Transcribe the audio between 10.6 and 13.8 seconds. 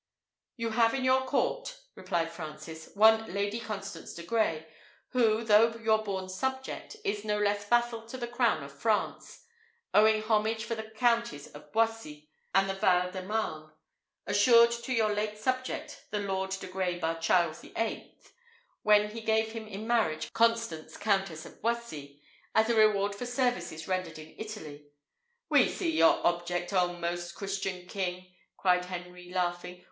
for the counties of Boissy and the Val de Marne,